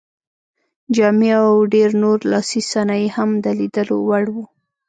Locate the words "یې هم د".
3.05-3.45